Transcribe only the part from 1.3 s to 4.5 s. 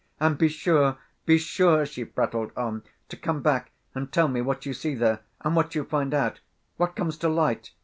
sure," she prattled on, "to come back and tell me